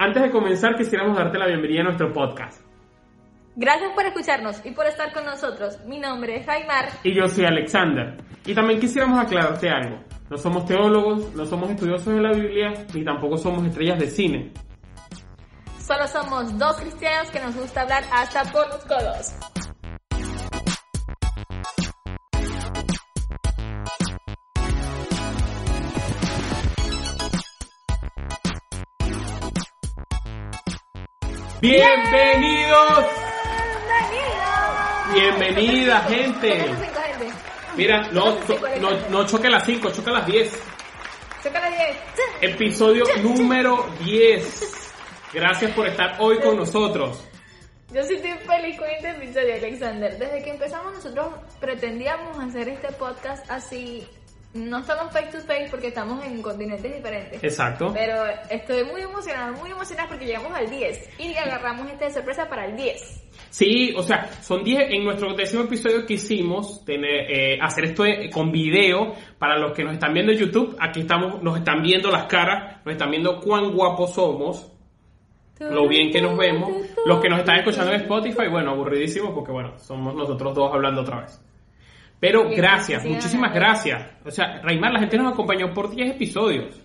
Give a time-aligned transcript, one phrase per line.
[0.00, 2.62] Antes de comenzar, quisiéramos darte la bienvenida a nuestro podcast.
[3.56, 5.76] Gracias por escucharnos y por estar con nosotros.
[5.86, 6.88] Mi nombre es Raimar.
[7.02, 8.16] Y yo soy Alexander.
[8.46, 9.98] Y también quisiéramos aclararte algo.
[10.30, 14.52] No somos teólogos, no somos estudiosos de la Biblia, ni tampoco somos estrellas de cine.
[15.80, 19.34] Solo somos dos cristianos que nos gusta hablar hasta por los codos.
[31.60, 33.04] ¡Bienvenidos!
[35.12, 35.56] ¡Bienvenidos!
[35.56, 36.64] Bienvenida, gente.
[37.76, 38.36] Mira, no,
[38.80, 40.62] no, no choque las 5, choque las 10.
[41.42, 41.96] Choca la 10.
[42.42, 44.92] Episodio número 10.
[45.32, 47.24] Gracias por estar hoy con nosotros.
[47.92, 50.16] Yo sí estoy feliz con este episodio, Alexander.
[50.16, 51.26] Desde que empezamos nosotros
[51.58, 54.06] pretendíamos hacer este podcast así.
[54.54, 57.44] No estamos face to face porque estamos en continentes diferentes.
[57.44, 57.90] Exacto.
[57.92, 62.64] Pero estoy muy emocionada, muy emocionada porque llegamos al 10 y agarramos esta sorpresa para
[62.64, 63.24] el 10.
[63.50, 68.06] Sí, o sea, son 10 en nuestro décimo episodio que hicimos, tener, eh, hacer esto
[68.06, 69.14] eh, con video.
[69.38, 72.78] Para los que nos están viendo en YouTube, aquí estamos, nos están viendo las caras,
[72.84, 74.72] nos están viendo cuán guapos somos,
[75.60, 76.70] lo bien que nos vemos.
[77.04, 81.02] Los que nos están escuchando en Spotify, bueno, aburridísimo porque, bueno, somos nosotros dos hablando
[81.02, 81.40] otra vez.
[82.20, 84.04] Pero gracias, muchísimas gracias.
[84.24, 86.82] O sea, Raimar, la gente nos acompañó por 10 episodios.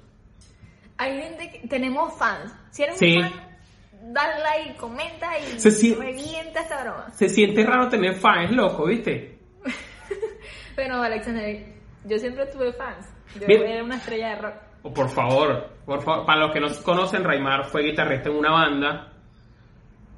[0.98, 2.53] Hay gente que tenemos fans.
[2.70, 3.17] Si eres Sí.
[3.17, 7.09] un fan, dale like, comenta y Se si- revienta esta broma.
[7.12, 9.40] Se siente raro tener fans, loco, ¿viste?
[10.75, 11.66] Pero Alexander,
[12.06, 13.08] yo siempre tuve fans.
[13.40, 14.56] Yo era una estrella de rock.
[14.84, 18.52] O por favor, por favor, para los que no conocen, Raimar fue guitarrista en una
[18.52, 19.13] banda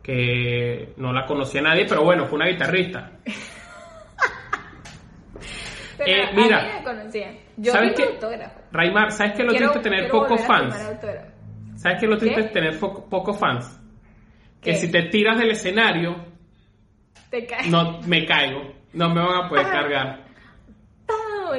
[0.03, 3.11] que no la conocía nadie, pero bueno, fue una guitarrista.
[6.05, 7.35] Eh, a mira, mí me conocían.
[7.57, 8.03] Yo ¿sabes qué?
[8.03, 8.59] autógrafo.
[8.71, 10.75] Raimar, ¿sabes qué es lo Quiero- triste tener pocos fans?
[11.75, 13.81] ¿Sabes qué es lo triste de tener pocos fans?
[14.61, 16.16] Que si te tiras del escenario,
[17.29, 17.67] Te caes.
[17.69, 18.61] no me caigo,
[18.93, 20.25] no me van a poder cargar.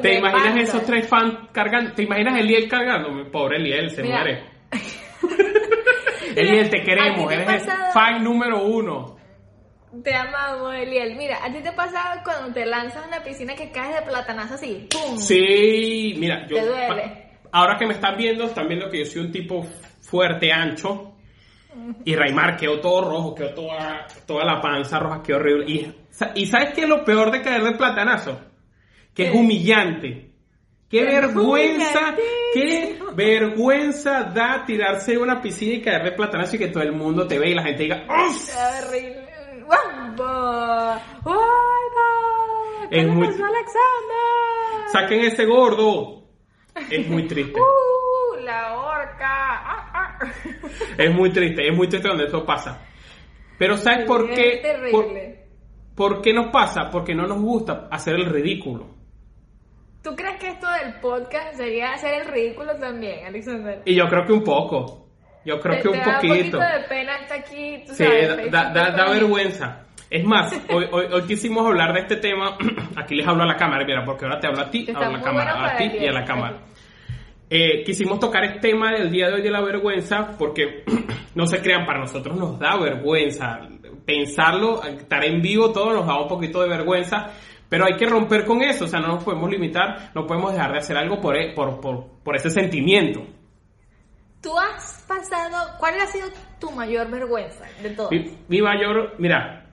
[0.03, 1.93] ¿Te imaginas esos tres fans cargando?
[1.93, 3.25] ¿Te imaginas Eliel cargándome?
[3.27, 4.17] Pobre Eliel, se Mira.
[4.17, 4.45] muere.
[6.37, 9.16] Eliel, te ¿A queremos, te eres el fan número uno.
[10.03, 11.17] Te amamos, Eliel.
[11.17, 14.55] Mira, ¿a ti te pasa cuando te lanzas a una piscina que caes de platanazo
[14.55, 14.89] así?
[14.91, 15.17] ¡Pum!
[15.19, 16.57] Sí, mira, yo.
[16.57, 17.27] Te duele.
[17.53, 19.67] Ahora que me están viendo, están viendo que yo soy un tipo
[20.01, 21.13] fuerte, ancho.
[22.05, 25.65] Y Raimar quedó todo rojo, quedó toda, toda la panza roja, qué horrible.
[25.71, 25.95] Y,
[26.35, 28.41] ¿Y sabes qué es lo peor de caer de platanazo?
[29.15, 29.37] Que es ¿Qué?
[29.39, 30.31] humillante.
[30.89, 32.15] Qué Es vergüenza,
[32.55, 36.93] qué vergüenza da tirarse de una piscina y caer de platanazo y que todo el
[36.93, 38.51] mundo te ve y la gente diga, ¡Uf!
[38.57, 39.26] Horrible.
[39.67, 41.01] ¡Guambo!
[42.91, 44.89] ¿Qué Es muy- Alexander?
[44.93, 46.23] ¡Saquen ese gordo!
[46.91, 47.59] Es muy triste.
[47.61, 48.41] ¡Uh!
[48.45, 49.27] La horca.
[49.29, 50.19] Ah, ah.
[50.99, 52.83] Es muy triste, es muy triste donde eso pasa.
[53.59, 54.63] Pero ¿sabes por qué?
[54.91, 55.07] Por,
[55.97, 56.89] por qué nos pasa?
[56.91, 58.95] Porque no nos gusta hacer el ridículo.
[60.03, 63.83] ¿Tú crees que esto del podcast sería hacer el ridículo también, Alexander?
[63.85, 65.06] Y yo creo que un poco.
[65.47, 66.35] Yo creo Te- que te un da poquito.
[66.35, 68.51] un poquito de pena estar aquí, tú Sí, sabes.
[68.51, 69.83] da, da- da- vergüenza.
[70.11, 72.59] Es más, hoy, hoy, hoy quisimos hablar de este tema.
[72.97, 75.11] Aquí les hablo a la cámara, mira, porque ahora te hablo a ti, Está a
[75.11, 76.59] la cámara, bueno a ti y a la cámara.
[77.49, 80.83] Eh, quisimos tocar el tema del día de hoy de la vergüenza porque
[81.37, 83.61] no se crean, para nosotros nos da vergüenza
[84.05, 87.31] pensarlo, estar en vivo, todo nos da un poquito de vergüenza,
[87.69, 90.73] pero hay que romper con eso, o sea, no nos podemos limitar, no podemos dejar
[90.73, 93.25] de hacer algo por, e- por, por, por ese sentimiento.
[94.41, 96.29] ¿Tú has pasado, cuál ha sido
[96.61, 98.11] tu mayor vergüenza de todo?
[98.11, 99.67] Mi, mi mayor, mira,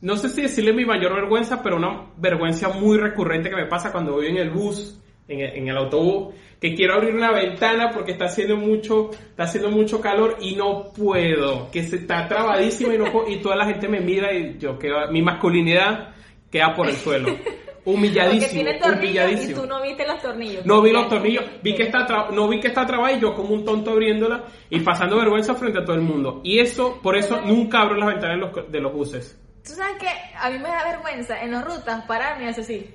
[0.00, 3.92] no sé si decirle mi mayor vergüenza, pero una vergüenza muy recurrente que me pasa
[3.92, 4.98] cuando voy en el bus,
[5.28, 9.44] en el, en el autobús, que quiero abrir una ventana porque está haciendo mucho, está
[9.44, 13.56] haciendo mucho calor y no puedo, que se está trabadísima y no puedo- y toda
[13.56, 16.14] la gente me mira y yo quedo, mi masculinidad
[16.50, 17.28] queda por el suelo.
[17.84, 20.64] Porque Humilladísimo, tiene tornillos y tú no viste los tornillos.
[20.64, 23.34] No vi los tornillos, vi que está tra- no vi que está trabada y yo
[23.34, 26.40] como un tonto abriéndola y pasando vergüenza frente a todo el mundo.
[26.44, 29.36] Y eso, por eso nunca abro las ventanas de los, de los buses.
[29.64, 32.94] Tú sabes que a mí me da vergüenza en las rutas pararme y hacer así.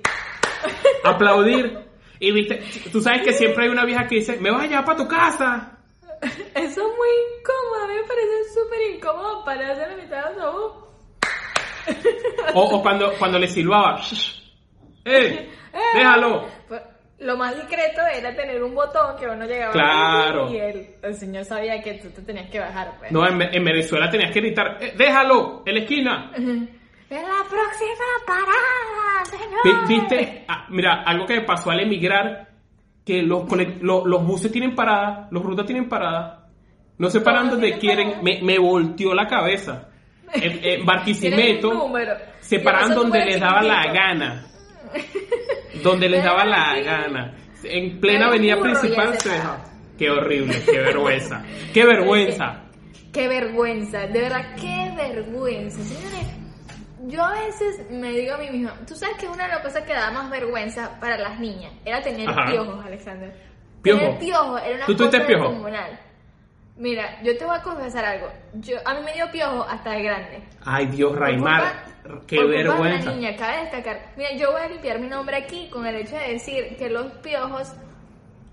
[1.04, 1.78] Aplaudir.
[2.20, 4.84] Y viste, tú sabes que siempre hay una vieja que dice, me vas a llevar
[4.86, 5.78] para tu casa.
[6.22, 7.08] Eso es muy
[7.38, 10.72] incómodo, a mí me parece súper incómodo pararse en la mitad del autobús.
[12.54, 14.00] O, o cuando, cuando le silbaba.
[15.08, 15.48] ¡Eh!
[15.94, 16.46] ¡Déjalo!
[16.68, 16.82] Pues,
[17.20, 20.50] Lo más discreto era tener un botón que uno llegaba Claro.
[20.52, 22.94] y el, el señor sabía que tú te tenías que bajar.
[22.98, 23.10] Pues.
[23.12, 26.32] No, en, en Venezuela tenías que gritar, "Eh, déjalo, en la esquina.
[27.10, 29.88] En la próxima parada, señor.
[29.88, 30.44] Vi- ¿Viste?
[30.46, 32.48] Ah, mira, algo que me pasó al emigrar,
[33.02, 36.46] que los, colec- lo- los buses tienen parada, los rutas tienen parada,
[36.98, 39.88] no se paran donde quieren, me, me volteó la cabeza.
[40.34, 41.90] En, Barquisimeto,
[42.40, 44.44] se eso donde les daba la gana.
[45.82, 47.34] Donde les daba la gana.
[47.64, 49.64] En plena avenida principal se dejaba.
[49.98, 51.44] Qué horrible, qué vergüenza.
[51.74, 52.62] Qué vergüenza.
[53.12, 55.82] Qué vergüenza, de verdad, qué vergüenza.
[55.82, 56.26] Señores,
[57.06, 59.82] yo a veces me digo a mí misma, tú sabes que una de las cosas
[59.84, 62.50] que da más vergüenza para las niñas era tener Ajá.
[62.50, 63.34] piojos, Alexander.
[63.82, 64.00] ¿Piojo?
[64.00, 65.68] Tener piojos era una ¿Tú cosa piojo?
[66.78, 68.28] Mira, yo te voy a confesar algo.
[68.54, 70.42] Yo, a mí me dio piojo hasta de grande.
[70.64, 71.62] Ay, Dios, Raimar.
[71.62, 73.10] culpa- Qué por culpa de vergüenza.
[73.12, 74.12] niña, cabe destacar.
[74.16, 77.06] Mira, yo voy a limpiar mi nombre aquí con el hecho de decir que los
[77.14, 77.72] piojos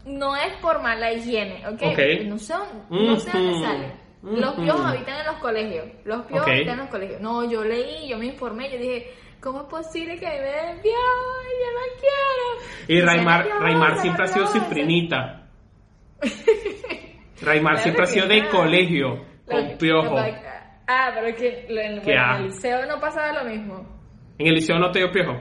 [0.06, 1.82] no es por mala higiene, ¿ok?
[1.84, 2.00] Ok.
[2.26, 3.64] No son, no sé dónde Ujú.
[3.64, 3.94] salen.
[4.24, 4.64] Los Ujú.
[4.64, 5.86] piojos habitan en los colegios.
[6.04, 6.52] Los piojos Ok.
[6.52, 7.22] habitan en los colegios.
[7.22, 11.46] No, yo leí, yo me informé, yo dije, ¿cómo es posible que me den piojos?
[11.62, 12.66] Yo no quiero.
[12.88, 15.42] Y Raimar, Será Raimar piojosa, siempre ha sido cifrinita.
[17.42, 20.18] Raimar Claro siempre ha sido de colegio, con piojo.
[20.88, 23.88] Ah, pero es que en, bueno, el liceo no pasaba lo mismo.
[24.38, 25.36] En el liceo no te dio piojo.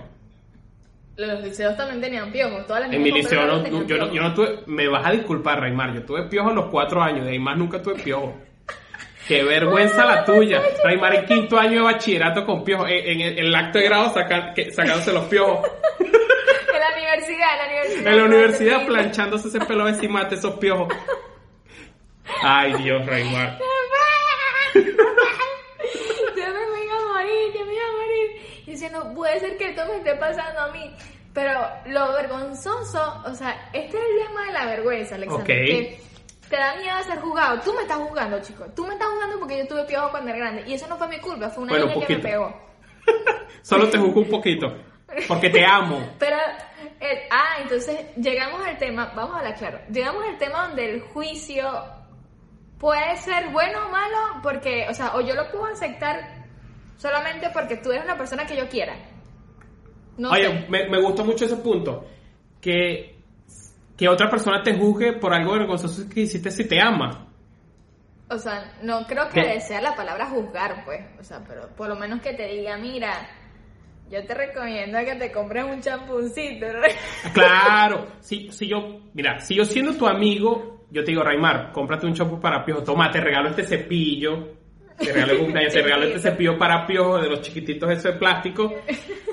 [1.17, 2.67] Los liceos también tenían piojos.
[2.67, 4.15] Todas las En mi liceo no, tenían yo, no, piojos.
[4.17, 7.25] yo no tuve, me vas a disculpar Raimar, yo tuve piojo a los cuatro años,
[7.25, 8.35] de ahí más nunca tuve piojo.
[9.29, 10.61] Qué vergüenza la tuya.
[10.83, 14.13] Raimar en quinto año de bachillerato con piojo, en, en el, el acto de grado
[14.13, 15.61] saca- que- sacándose los piojos.
[16.75, 18.13] En la universidad, en la universidad.
[18.13, 20.89] En la universidad planchándose ese pelo encima de esos piojos.
[22.47, 23.59] Ay Dios, Raimar.
[24.75, 28.63] Yo me voy a morir, yo me voy a morir.
[28.67, 30.95] Y dice, no puede ser que esto me esté pasando a mí.
[31.33, 31.53] Pero
[31.87, 35.43] lo vergonzoso, o sea, este es el tema de la vergüenza, Alexander.
[35.43, 35.47] Ok.
[35.47, 36.01] Que
[36.51, 37.61] te da miedo ser juzgado.
[37.61, 38.67] Tú me estás juzgando, chico.
[38.77, 40.65] Tú me estás juzgando porque yo tuve piojo cuando era grande.
[40.67, 42.61] Y eso no fue mi culpa, fue una Bueno, niña que me pegó.
[43.63, 44.67] Solo te juzgo un poquito,
[45.29, 45.99] porque te amo.
[46.19, 46.37] Pero,
[47.01, 51.01] eh, ah, entonces llegamos al tema, vamos a hablar claro, llegamos al tema donde el
[51.01, 52.04] juicio
[52.85, 56.45] puede ser bueno o malo, porque, o sea, o yo lo puedo aceptar
[56.99, 58.95] solamente porque tú eres una persona que yo quiera.
[60.19, 60.67] No Oye, sé.
[60.69, 62.05] me, me gustó mucho ese punto.
[62.61, 63.17] Que,
[63.97, 67.27] que otra persona te juzgue por algo vergonzoso que hiciste si te ama.
[68.29, 69.49] O sea, no creo que ¿Qué?
[69.55, 71.01] desea la palabra juzgar, pues.
[71.19, 73.31] O sea, pero por lo menos que te diga, mira,
[74.11, 76.67] yo te recomiendo que te compres un champucito.
[77.33, 82.07] Claro, si, si yo, mira, si yo siendo tu amigo, yo te digo, Raimar, cómprate
[82.07, 84.55] un champú para piojos, toma, te regalo este cepillo,
[84.97, 88.73] te regalo, cumpleaños, te regalo este cepillo para piojos de los chiquititos esos de plástico,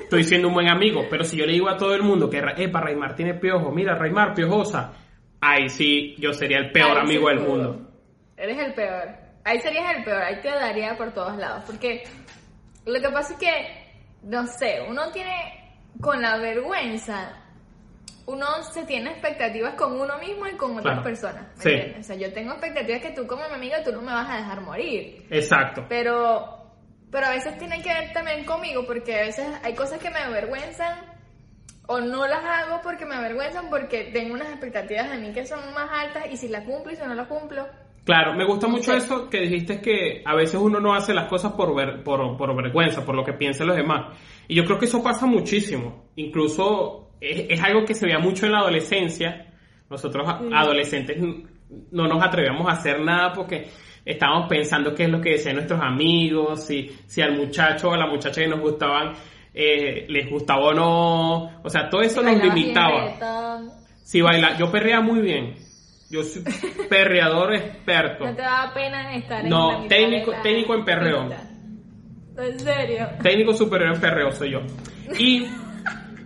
[0.02, 2.42] estoy siendo un buen amigo, pero si yo le digo a todo el mundo que,
[2.56, 4.92] epa, Raimar tiene piojos, mira, Raimar, piojosa,
[5.40, 7.88] ahí sí, yo sería el peor Ahí amigo del mundo.
[8.36, 9.08] Eres el peor.
[9.44, 11.62] Ahí serías el peor, ahí te daría por todos lados.
[11.64, 12.02] Porque
[12.86, 13.92] lo que pasa es que,
[14.24, 15.32] no sé, uno tiene
[16.00, 17.41] con la vergüenza,
[18.26, 21.02] uno se tiene expectativas con uno mismo y con otras Claro.
[21.02, 21.42] personas.
[21.56, 21.68] ¿me Sí.
[21.70, 22.00] entiendes?
[22.00, 24.36] O sea, yo tengo expectativas que tú como mi amiga, tú no me vas a
[24.36, 25.26] dejar morir.
[25.30, 25.84] Exacto.
[25.88, 26.58] Pero,
[27.10, 30.18] pero a veces tiene que ver también conmigo porque a veces hay cosas que me
[30.18, 30.98] avergüenzan
[31.88, 35.58] o no las hago porque me avergüenzan porque tengo unas expectativas de mí que son
[35.74, 37.66] más altas y si las cumplo y si no las cumplo.
[38.04, 38.98] Claro, me gusta mucho Sí.
[38.98, 42.56] eso que dijiste que a veces uno no hace las cosas por, ver, por, por
[42.56, 44.16] vergüenza, por lo que piensan los demás.
[44.48, 46.06] Y yo creo que eso pasa muchísimo.
[46.16, 49.46] Incluso es, es algo que se veía mucho en la adolescencia.
[49.88, 51.16] Nosotros a- adolescentes
[51.90, 53.68] no nos atrevíamos a hacer nada porque
[54.04, 57.96] estábamos pensando qué es lo que decían nuestros amigos, si, si al muchacho o a
[57.98, 59.12] la muchacha que nos gustaban
[59.54, 61.60] eh, les gustaba o no.
[61.62, 63.14] O sea, todo eso nos limitaba.
[64.02, 65.54] Si baila, yo perreaba muy bien.
[66.10, 66.42] Yo soy
[66.90, 68.24] perreador experto.
[68.28, 71.28] No te daba pena estar No, en la técnico- de la técnico en perreo.
[72.38, 73.08] En serio.
[73.22, 74.60] Técnico superior en perreo soy yo.
[75.18, 75.46] Y,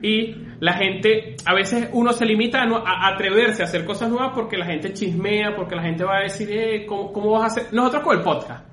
[0.02, 4.08] y la gente, a veces uno se limita a, no- a atreverse a hacer cosas
[4.08, 7.42] nuevas porque la gente chismea, porque la gente va a decir, eh, ¿cómo, cómo vas
[7.42, 7.74] a hacer?
[7.74, 8.64] Nosotros con el podcast.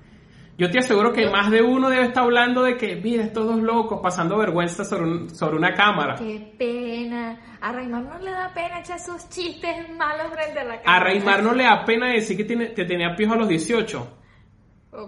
[0.55, 3.59] Yo te aseguro que más de uno debe estar hablando de que, mira, estos dos
[3.59, 6.15] locos pasando vergüenza sobre, un- sobre una cámara.
[6.15, 7.39] Qué pena.
[7.59, 10.97] A Raymar no le da pena echar sus chistes malos frente a la cámara.
[10.97, 14.17] A Raimar no le da pena decir que, tiene, que tenía piojos a los 18.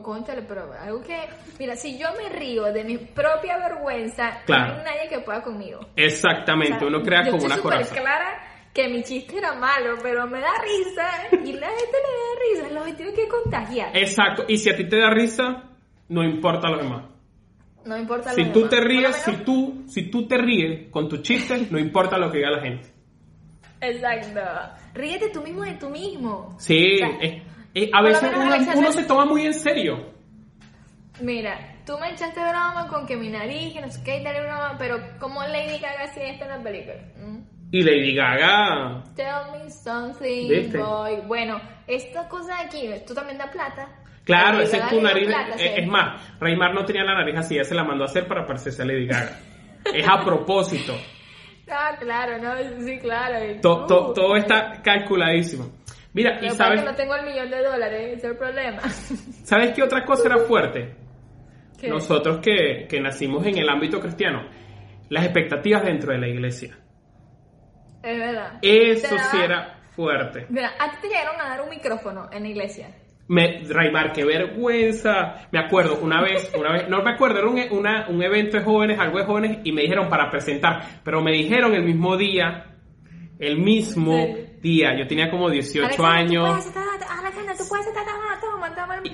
[0.01, 1.15] Cóntale, pero algo que...
[1.59, 4.73] Mira, si yo me río de mi propia vergüenza, Claro.
[4.73, 5.79] no hay nadie que pueda conmigo.
[5.95, 7.95] Exactamente, O sea, uno crea yo como estoy una coraza.
[7.95, 8.41] clara
[8.73, 12.73] que mi chiste era malo, pero me da risa y la gente le da risa,
[12.85, 13.95] los tiene que contagiar.
[13.95, 15.63] Exacto, y si a ti te da risa,
[16.09, 17.05] no importa lo demás.
[17.85, 18.69] No importa lo Si tú demás.
[18.71, 22.17] te Por lo ríes, si tú, si tú te ríes con tus chistes, no importa
[22.17, 22.89] lo que diga la gente.
[23.81, 24.39] Exacto.
[24.93, 26.55] Ríete tú mismo de tú mismo.
[26.59, 27.43] Sí, O sea, es-
[27.75, 28.31] es- a veces
[28.75, 30.13] uno, se toma muy en serio.
[31.21, 34.35] Mira, tú me echaste broma con que mi nariz, que no sé qué, y tal
[34.41, 36.95] broma, pero como Lady Gaga hacía esto en la película.
[37.17, 37.37] ¿Mm?
[37.71, 39.27] Y Lady Gaga, Tell
[39.63, 40.77] me something, ¿Viste?
[40.77, 41.21] boy.
[41.27, 43.87] Bueno, esta cosa de aquí, esto también da plata.
[44.25, 45.27] claro, A esa es tu nariz.
[45.27, 45.67] plata, es, sí.
[45.77, 48.45] es más, Raymar no tenía la nariz así, ella se la mandó a hacer para
[48.45, 49.39] parecerse a Lady Gaga.
[49.93, 50.93] es a propósito.
[51.67, 52.53] Ah, claro, no,
[52.85, 53.43] sí, claro.
[53.43, 54.13] y To- to- tú.
[54.13, 55.71] todo está calculadísimo.
[56.15, 58.37] Mira, y pasa es sabes, que no tengo el millón de dólares, ese es el
[58.37, 58.81] problema.
[59.43, 60.95] ¿sabes qué otra cosa era fuerte?
[61.79, 61.89] ¿Qué?
[61.89, 64.47] Nosotros que, que nacimos en el ámbito cristiano,
[65.09, 66.75] las expectativas dentro de la iglesia.
[68.01, 68.59] Es verdad.
[68.61, 70.45] Eso sí era fuerte.
[70.49, 72.89] Mira, a ti te llegaron a dar un micrófono en la iglesia.
[73.27, 75.47] Me, Raimar, qué vergüenza.
[75.51, 78.63] Me acuerdo una vez, una vez, no me acuerdo, era un, una- un evento de
[78.63, 82.67] jóvenes, algo de jóvenes, y me dijeron para presentar, pero me dijeron el mismo día,
[83.39, 84.89] el mismo ¿En serio?
[84.89, 86.65] día, yo tenía como 18 Alejandra, tú años.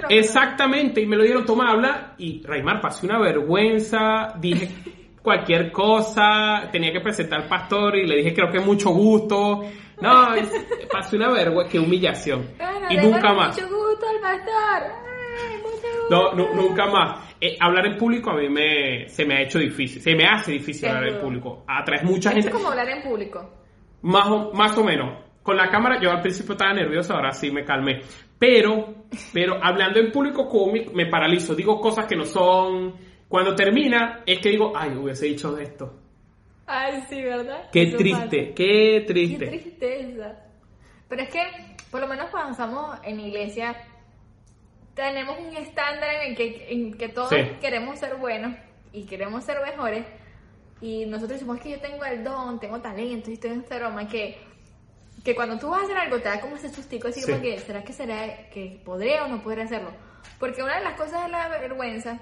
[0.10, 4.70] Exactamente, y me lo dieron, toma, habla, y Raimar, pasé una vergüenza, dije
[5.22, 9.62] cualquier cosa, tenía que presentar al pastor y le dije creo que mucho gusto.
[10.01, 10.50] No, es-
[10.91, 12.48] pasé una vergüenza, qué humillación.
[12.58, 13.55] Bueno, y nunca más.
[13.55, 14.91] Mucho gusto al pastor.
[15.48, 17.20] Ay, mucho No, nunca más.
[17.39, 20.51] Eh, hablar en público a mí me, se me ha hecho difícil, se me hace
[20.53, 21.63] difícil hablar en público.
[21.67, 23.50] Atraes mucha Esto es gente, como hablar en público.
[24.01, 25.31] más o, más o menos.
[25.43, 28.01] Con la cámara yo al principio estaba nervioso, ahora sí me calmé.
[28.38, 32.95] Pero, pero hablando en público como me, paralizo, digo cosas que no son...
[33.27, 35.98] Cuando termina es que digo, ay, hubiese dicho esto.
[36.67, 37.69] Ay, sí, ¿verdad?
[37.71, 38.53] Qué Eso triste, pasa.
[38.53, 39.48] qué Qué triste.
[39.48, 40.36] tristeza.
[41.07, 41.39] Pero es que,
[41.89, 43.75] por lo menos cuando estamos en iglesia,
[44.93, 47.38] tenemos un estándar en el que, en que todos Sí.
[47.62, 48.53] queremos ser buenos
[48.91, 50.05] y queremos ser mejores.
[50.81, 53.77] Y nosotros decimos "Es que yo tengo el don, tengo talento y estoy en esta
[53.77, 54.38] broma que,
[55.24, 57.32] que cuando tú vas a hacer algo te da como ese sustico así Sí.
[57.32, 59.92] como que, ¿será que será que podré o no podré hacerlo?
[60.40, 62.20] Porque una de las cosas de la vergüenza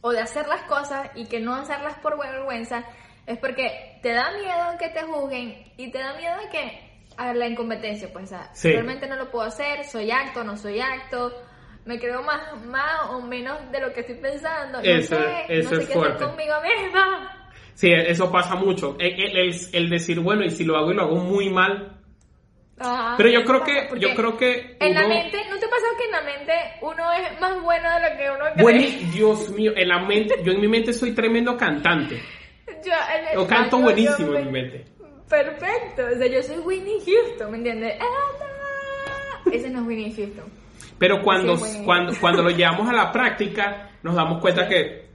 [0.00, 2.84] o de hacer las cosas y que no hacerlas por vergüenza
[3.26, 7.46] es porque te da miedo que te juzguen y te da miedo que a la
[7.46, 8.72] incompetencia, pues o sea, Sí.
[8.72, 11.32] realmente no lo puedo hacer, soy acto, no soy acto,
[11.84, 15.70] me creo más, más o menos de lo que estoy pensando, no Eso- sé, eso
[15.70, 16.14] no sé es qué fuerte.
[16.16, 17.36] hacer conmigo misma.
[17.74, 18.96] Sí, eso pasa mucho.
[18.98, 21.99] El, el- el- el decir, bueno, y si lo hago y lo hago muy mal.
[22.82, 26.04] Ajá, Pero yo creo que, yo creo que en la mente, ¿no te pasa que
[26.06, 28.62] en la mente uno es más bueno de lo que uno cree?
[28.62, 32.22] Bueno, Dios mío, en la mente, yo en mi mente soy tremendo cantante.
[32.66, 34.84] Yo, en el- Yo canto yo- buenísimo yo en mi me- mente.
[35.28, 37.96] Perfecto, o sea, yo soy Whitney Houston, ¿me entiendes?
[39.52, 40.44] Ese no es Whitney Houston.
[40.98, 45.06] Pero cuando, Sí, cuando, cuando lo llevamos a la práctica, nos damos cuenta que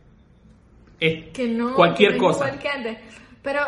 [0.99, 1.73] es Que no.
[1.75, 2.45] cualquier que no es cosa.
[2.47, 2.97] igual que antes.
[3.41, 3.59] Pero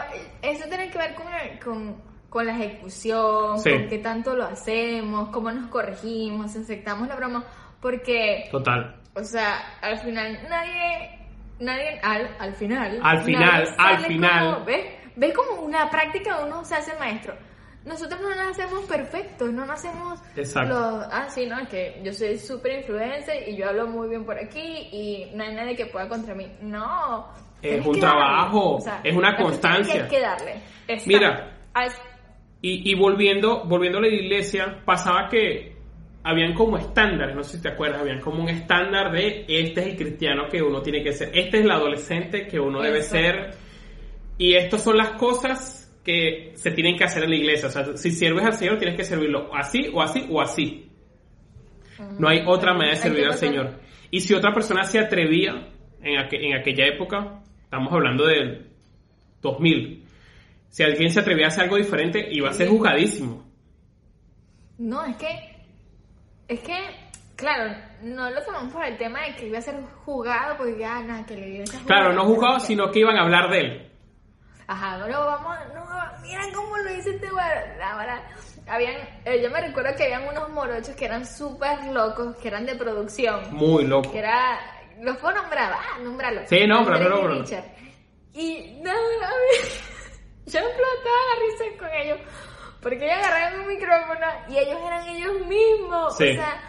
[0.42, 1.26] eso tiene que ver con,
[1.64, 3.72] con, con la ejecución, Sí.
[3.72, 7.44] con qué tanto lo hacemos, cómo nos corregimos, aceptamos la broma.
[7.82, 8.96] Porque, Total.
[9.16, 11.14] o sea, al final nadie.
[11.60, 12.00] Nadie.
[12.04, 13.00] Al, al final.
[13.02, 14.54] Al final, al final.
[14.54, 14.86] como- ¿Ves?
[15.16, 17.34] ¿Ves como una práctica uno se hace maestro?
[17.86, 20.74] Nosotros no nacemos perfectos, no nacemos Exacto.
[20.78, 21.06] los...
[21.12, 24.38] Ah, sí, no, es que yo soy súper influencer y yo hablo muy bien por
[24.38, 26.52] aquí y no hay nadie que pueda contra mí.
[26.62, 27.28] No.
[27.62, 30.04] Es un que darle, trabajo, es una es que constancia.
[30.04, 30.52] Hay que darle.
[30.88, 31.04] Exacto.
[31.08, 31.58] Mira.
[31.74, 31.92] Al-
[32.62, 35.76] Y, y volviendo, volviendo a la iglesia, pasaba que
[36.24, 39.88] habían como estándares, no sé si te acuerdas, habían como un estándar de este es
[39.88, 43.12] el cristiano que uno tiene que ser, este es el adolescente que uno debe Eso.
[43.12, 43.52] ser,
[44.38, 47.68] y estas son las cosas que se tienen que hacer en la iglesia.
[47.68, 50.90] O sea, si sirves al Señor, tienes que servirlo así o así o así.
[52.20, 53.80] No hay otra manera de servir al Señor.
[54.12, 55.68] Y si otra persona se atrevía
[56.02, 58.68] en, aqu- en aquella época, estamos hablando del
[59.42, 60.04] 2000,
[60.70, 63.44] si alguien se atrevía a hacer algo diferente, iba a ser juzgadísimo.
[64.78, 65.58] No, es que...
[66.48, 66.78] Es que,
[67.36, 71.02] claro, no lo tomamos por el tema de que iba a ser juzgado porque ya
[71.02, 73.92] nada, que le iglesia Claro, no juzgado, sino que iban a hablar de él.
[74.68, 78.22] Ajá, no vamos, no, mira cómo lo hice este verdad,
[78.68, 82.66] habían, eh, yo me recuerdo que habían unos morochos que eran súper locos, que eran
[82.66, 84.12] de producción, Muy loco.
[84.12, 84.60] que era,
[85.02, 86.42] los puedo nombrar, ah, nombrarlo.
[86.48, 87.28] Sí, Andrés y nómbralo.
[87.42, 87.66] Richard.
[88.34, 89.28] Y no, no,
[90.48, 92.20] yo explotaba la risa con ellos,
[92.82, 96.24] porque ellos agarraron un micrófono y ellos eran ellos mismos, Sí.
[96.32, 96.62] o sea,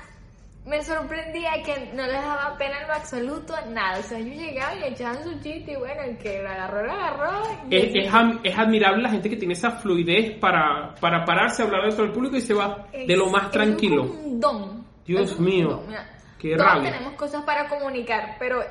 [0.66, 4.00] me sorprendía que no les daba pena en lo absoluto nada.
[4.00, 6.92] O sea, yo llegaba y echaban su chiste y bueno, el que la agarró, la
[6.92, 7.42] agarró.
[7.70, 8.12] Es, es
[8.44, 12.12] es admirable la gente que tiene esa fluidez para, para pararse, hablar de todo el
[12.12, 14.04] público y se va de lo más tranquilo.
[14.04, 14.87] Es un don.
[15.06, 16.06] Dios mío, don, mira.
[16.38, 16.90] qué Todos rabia.
[16.92, 18.62] tenemos cosas para comunicar, pero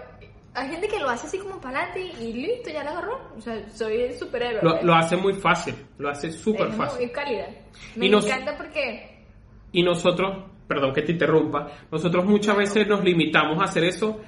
[0.57, 3.19] hay gente que lo hace así como para adelante y listo, ya la agarró.
[3.37, 4.61] O sea, soy el superhéroe.
[4.63, 6.99] Lo, lo hace muy fácil, lo hace súper es fácil.
[7.05, 7.47] muy cálida.
[7.95, 9.23] Me Y nos- encanta porque
[9.71, 14.19] Y nosotros, perdón que te interrumpa, nosotros muchas veces nos limitamos a hacer eso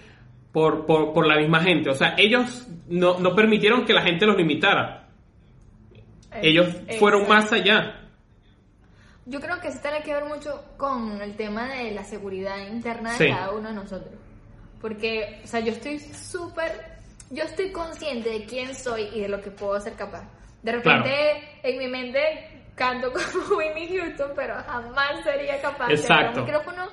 [0.52, 1.90] por, por, por la misma gente.
[1.90, 5.08] O sea, ellos no, no permitieron que la gente los limitara.
[6.42, 7.44] Ellos eh, fueron exacto.
[7.44, 7.96] más allá.
[9.26, 13.12] Yo creo que eso tiene que ver mucho con el tema de la seguridad interna
[13.14, 13.28] de Sí.
[13.32, 14.14] cada uno de nosotros.
[14.82, 16.72] Porque, o sea, yo estoy súper,
[17.30, 20.24] yo estoy consciente de quién soy y de lo que puedo ser capaz.
[20.64, 21.12] De repente,
[21.64, 26.40] en mi mente, canto como Winnie Houston, pero jamás sería capaz de agarrar Exacto.
[26.42, 26.86] un micrófono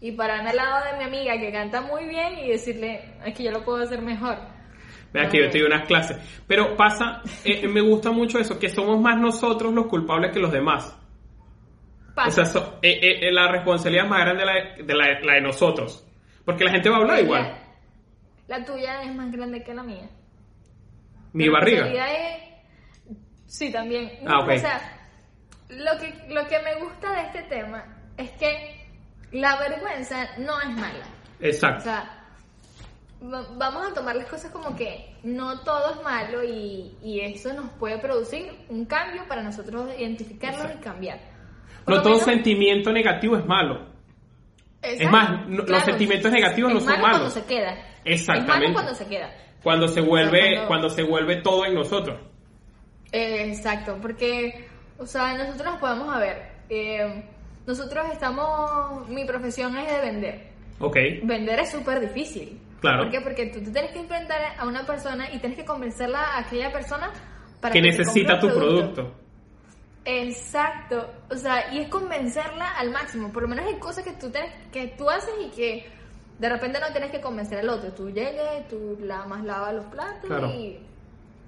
[0.00, 3.42] y pararme al lado de mi amiga que canta muy bien y decirle, es que
[3.44, 4.36] yo lo puedo hacer mejor.
[5.12, 6.18] Vea que yo te doy unas clases.
[6.46, 10.52] Pero pasa, eh, me gusta mucho eso, que somos más nosotros los culpables que los
[10.52, 10.94] demás.
[12.14, 12.28] Pasa.
[12.28, 15.34] O sea, so- eh, eh, la responsabilidad es más grande de la de, la- la
[15.34, 16.04] de nosotros.
[16.48, 17.58] Porque la gente va a hablar igual.
[18.46, 20.08] La tuya es más grande que la mía.
[21.34, 21.82] Mi La barriga.
[21.84, 22.48] responsabilidad es-
[23.44, 24.10] Sí, también.
[24.26, 24.48] Ah, ok.
[24.56, 24.80] O sea,
[25.68, 27.84] lo que, lo que me gusta de este tema
[28.16, 28.86] es que
[29.32, 31.04] la vergüenza no es mala.
[31.38, 31.84] O Exacto.
[31.84, 32.24] sea,
[33.22, 37.52] va- vamos a tomar las cosas como que no todo es malo y, y eso
[37.52, 41.20] nos puede producir un cambio para nosotros identificarlo y cambiar.
[41.84, 43.97] Por No todo menos- sentimiento negativo es malo.
[44.82, 47.18] Exacto, más, no- los sentimientos negativos es no son malo malos.
[47.18, 47.74] cuando se queda.
[48.04, 48.52] Exactamente.
[48.52, 49.30] Es malo cuando se queda.
[49.62, 52.20] Cuando se vuelve, cuando- cuando se vuelve todo en nosotros.
[53.12, 54.66] Eh, exacto, porque,
[54.98, 56.58] o sea, nosotros nos podemos a ver.
[56.70, 57.24] eh,
[57.66, 60.48] nosotros estamos, mi profesión es de vender.
[60.80, 60.96] Ok.
[61.22, 62.60] Vender es súper difícil.
[62.80, 63.04] Claro.
[63.04, 63.20] ¿Por qué?
[63.22, 66.70] Porque tú te tienes que enfrentar a una persona y tienes que convencerla a aquella
[66.70, 67.10] persona
[67.60, 69.14] para Que te necesita tu producto.
[70.10, 73.30] Exacto, o sea, y es convencerla al máximo.
[73.30, 75.86] Por lo menos hay cosas que tú tienes, que tú haces y que
[76.38, 77.92] de repente no tienes que convencer al otro.
[77.92, 80.48] Tú llegas, tú lavas, lavas los platos Claro.
[80.48, 80.78] y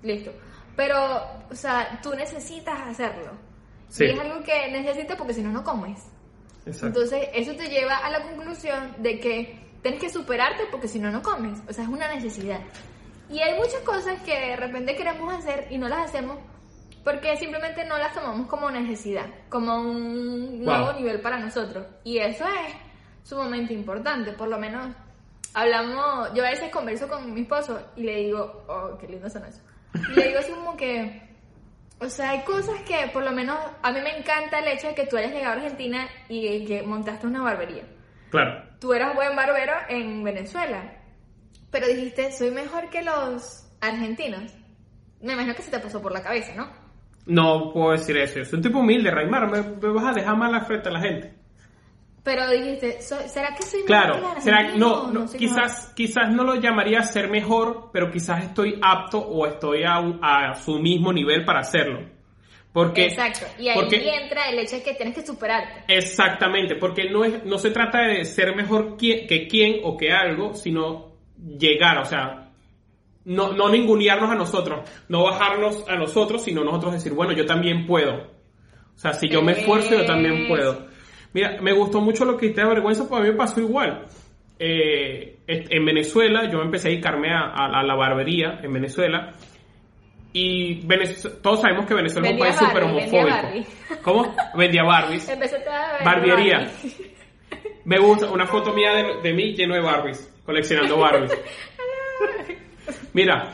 [0.03, 0.31] listo.
[0.77, 0.99] Pero,
[1.51, 3.33] o sea, tú necesitas hacerlo.
[3.89, 4.05] Sí.
[4.05, 5.99] Y es algo que necesitas porque si no, no comes.
[6.67, 6.89] Exacto.
[6.89, 11.11] Entonces, eso te lleva a la conclusión de que tienes que superarte porque si no,
[11.11, 11.59] no comes.
[11.67, 12.61] O sea, es una necesidad.
[13.31, 16.37] Y hay muchas cosas que de repente queremos hacer y no las hacemos
[17.05, 20.95] porque simplemente no las tomamos como necesidad, como un nuevo Wow.
[20.97, 21.87] nivel para nosotros.
[22.05, 22.75] Y eso es
[23.29, 24.33] sumamente importante.
[24.33, 24.87] Por lo menos
[25.55, 29.45] hablamos, yo a veces converso con mi esposo y le digo, oh, qué lindo son
[29.45, 29.61] eso.
[29.95, 31.23] Y le digo así como que,
[31.99, 34.95] o sea, hay cosas que por lo menos a mí me encanta el hecho de
[34.95, 37.85] que tú hayas llegado a Argentina y que montaste una barbería.
[38.31, 38.63] Claro.
[38.79, 40.93] Tú eras buen barbero en Venezuela,
[41.71, 44.53] pero dijiste, soy mejor que los argentinos.
[45.21, 46.80] Me imagino que se te pasó por la cabeza, ¿no?
[47.31, 48.39] No puedo decir eso.
[48.41, 49.49] Yo soy un tipo humilde, Raimar.
[49.51, 51.35] Me, me vas a dejar mal frente a la gente.
[52.23, 56.57] Pero dijiste, "Soy- ¿será que soy mejor Claro, los será, no, quizás, quizás no lo
[56.57, 62.01] llamaría ser mejor, pero quizás estoy apto o estoy a, su mismo nivel para hacerlo.
[62.73, 65.85] Porque, Exacto, y ahí porque- entra el hecho de que tienes que superarte.
[65.89, 70.55] Exactamente, porque no, es, no se trata de ser mejor que quién o que algo,
[70.55, 71.13] sino
[71.59, 72.50] llegar, o sea,
[73.25, 77.87] no, no ningunearnos a nosotros, no bajarnos a nosotros, sino nosotros decir, bueno, yo también
[77.87, 78.15] puedo.
[78.95, 80.87] O sea, si yo me esfuerzo, yo también puedo.
[81.33, 84.05] Mira, me gustó mucho lo que dijiste de vergüenza, porque a mí me pasó igual.
[84.59, 89.33] Eh, en Venezuela, yo empecé a dedicarme a, a- a la barbería en Venezuela.
[90.33, 93.37] Y Venez- todos sabemos que Venezuela es un Vendía país súper vendía homofóbico.
[93.43, 93.67] Barbie.
[94.03, 94.35] ¿Cómo?
[94.55, 95.31] Vendía Barbies.
[95.31, 96.05] A.
[96.05, 96.53] Barbie.
[97.85, 101.33] Me gusta una foto mía de, de mí lleno de Barbies, coleccionando Barbies.
[103.13, 103.53] Mira,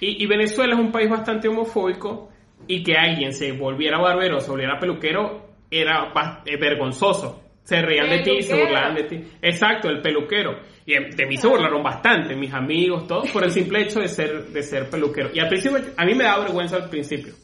[0.00, 2.30] y, y Venezuela es un país bastante homofóbico
[2.66, 6.12] y que alguien se volviera barbero o se volviera peluquero era
[6.44, 7.42] eh, vergonzoso.
[7.62, 9.20] Se reían de ti, se burlaban de ti.
[9.42, 10.60] Exacto, el peluquero.
[10.84, 14.08] Y eh, de mí se burlaron bastante, mis amigos, todos, por el simple hecho de
[14.08, 15.30] ser, de ser peluquero.
[15.34, 17.34] Y al principio, a mí me daba vergüenza al principio.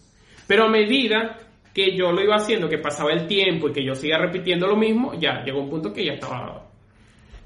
[0.47, 1.39] Pero a medida
[1.75, 4.77] que yo lo iba haciendo, que pasaba el tiempo y que yo seguía repitiendo lo
[4.77, 6.69] mismo, ya llegó un punto que ya estaba.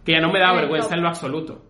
[0.04, 1.62] que ya no me daba vergüenza en lo absoluto.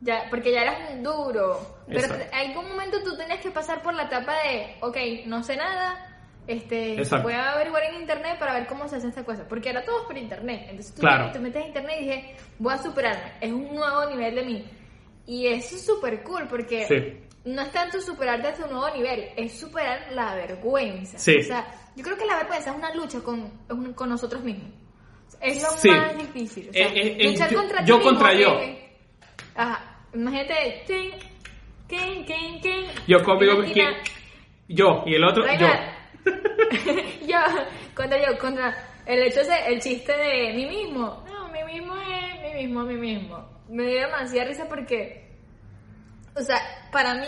[0.00, 1.60] Ya, porque ya eras duro.
[1.86, 2.24] Pero Exacto.
[2.32, 6.06] en algún momento tú tenías que pasar por la etapa de, ok, no sé nada,
[6.46, 7.24] este, Exacto.
[7.24, 9.46] voy a averiguar en internet para ver cómo se hace esta cosa.
[9.46, 10.62] Porque era todo por internet.
[10.70, 11.30] Entonces tú Claro.
[11.32, 13.32] te metes en internet y dije, voy a superarme.
[13.40, 14.64] Es un nuevo nivel de mí.
[15.26, 17.28] Y eso es súper cool porque Sí.
[17.44, 21.18] no es tanto superarte hasta un nuevo nivel, es superar la vergüenza.
[21.18, 21.36] Sí.
[21.36, 23.50] O sea, yo creo que la vergüenza es una lucha con,
[23.94, 24.70] con nosotros mismos.
[25.40, 25.90] Es lo Sí.
[25.90, 26.70] más difícil.
[26.70, 28.60] O sea, Eh, eh, eh, luchar yo- contra ti yo mismo contra yo.
[29.54, 29.89] Ajá.
[30.14, 30.84] Imagínate.
[30.86, 31.10] tin,
[31.86, 33.62] tin, tin, tin, Yo conmigo.
[34.68, 35.48] Yo, y el otro, yo.
[35.48, 35.96] Reina,
[37.26, 37.38] yo,
[37.94, 41.24] contra yo, contra el hecho ese, el chiste de mí mismo.
[41.26, 43.48] No, mí mismo es mí mismo, mí mismo.
[43.68, 45.28] Me dio demasiada risa porque,
[46.36, 46.58] o sea,
[46.92, 47.26] para mí,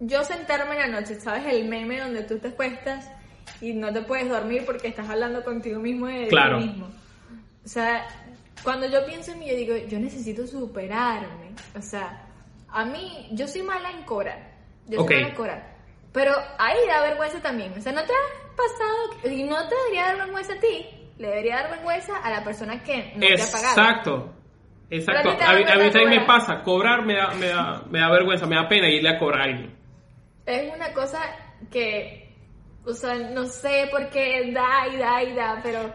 [0.00, 1.44] yo sentarme en la noche, ¿sabes?
[1.46, 3.10] El meme donde tú te acuestas
[3.60, 6.58] y no te puedes dormir porque estás hablando contigo mismo de Claro.
[6.58, 6.86] ti mismo.
[7.64, 8.06] O sea,
[8.62, 11.52] cuando yo pienso en mí, yo digo, yo necesito superarme.
[11.76, 12.26] O sea,
[12.68, 14.54] a mí, yo soy mala en cobrar.
[14.86, 15.08] Yo Ok.
[15.08, 15.76] soy mala en cobrar.
[16.12, 17.72] Pero ahí da vergüenza también.
[17.76, 19.34] O sea, ¿no te ha pasado?
[19.34, 20.86] Y no te debería dar vergüenza a ti.
[21.18, 23.80] Le debería dar vergüenza a la persona que no te ha pagado.
[23.80, 24.32] Exacto.
[24.88, 25.30] Exacto.
[25.30, 26.62] A A mí, a mí vergüenza también me pasa.
[26.62, 29.44] Cobrar me da, me, da, me da vergüenza, me da pena irle a cobrar a
[29.44, 29.76] alguien.
[30.46, 31.20] Es una cosa
[31.70, 32.32] que,
[32.84, 35.92] o sea, no sé por qué da y da y da, pero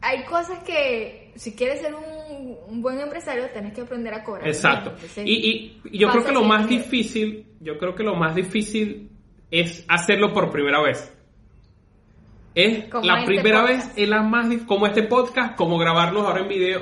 [0.00, 4.46] hay cosas que si quieres ser un, un buen empresario tenés que aprender a cobrar.
[4.48, 4.90] Exacto.
[4.90, 8.34] Entonces, Y, y- y yo creo que lo más difícil, yo creo que lo más
[8.34, 9.10] difícil
[9.50, 11.14] es hacerlo por primera vez.
[12.54, 13.86] Es Como la este primera podcast.
[13.96, 16.80] vez, es la más como este podcast, como grabarnos ahora en video.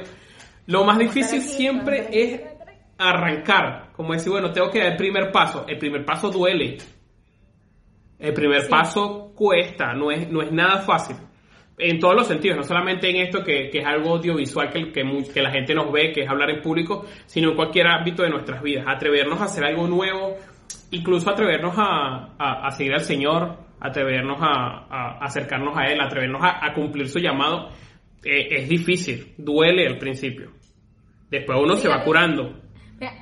[0.67, 2.41] Lo más difícil aquí, siempre es
[2.99, 5.65] arrancar, como decir, bueno, tengo que dar el primer paso.
[5.69, 6.79] El primer paso duele.
[8.19, 8.69] El primer Sí.
[8.71, 11.17] paso cuesta, no es, no es nada fácil.
[11.79, 15.03] En todos los sentidos, no solamente en esto que, que es algo audiovisual que, que,
[15.35, 18.31] que la gente nos ve, que es hablar en público, sino en cualquier ámbito de
[18.31, 18.87] nuestras vidas.
[18.89, 20.37] Atrevernos a hacer algo nuevo,
[20.91, 26.41] incluso atrevernos a, a- a seguir al Señor, atrevernos a, a acercarnos a Él, atrevernos
[26.43, 27.69] a, cumplir su llamado,
[28.25, 30.53] eh, es difícil, duele al principio.
[31.31, 32.55] Después uno Sí, se va curando.
[32.99, 33.13] Mira,